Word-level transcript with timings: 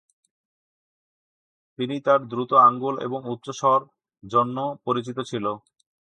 তিনি 1.79 1.95
তার 2.05 2.19
দ্রুত 2.31 2.51
আঙ্গুল 2.67 2.95
এবং 3.01 3.19
উচ্চ 3.33 3.47
স্বর 3.59 3.79
জন্য 4.23 4.57
পরিচিত 4.85 5.17
ছিল। 5.29 5.45